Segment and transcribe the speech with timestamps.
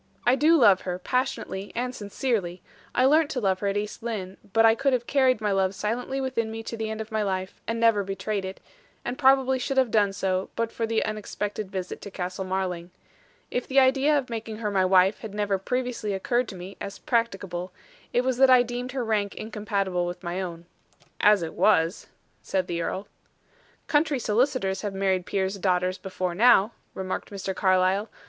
[0.25, 2.63] I do love her, passionately and sincerely;
[2.95, 5.75] I learnt to love her at East Lynne; but I could have carried my love
[5.75, 8.59] silently within me to the end of my life and never betrayed it;
[9.05, 12.89] and probably should have done so, but for the unexpected visit to Castle Marling.
[13.51, 16.97] If the idea of making her my wife had never previously occurred to me as
[16.97, 17.71] practicable,
[18.11, 20.65] it was that I deemed her rank incompatible with my own."
[21.19, 22.07] "As it was,"
[22.41, 23.07] said the earl.
[23.85, 27.55] "Country solicitors have married peers' daughters before now," remarked Mr.
[27.55, 28.09] Carlyle.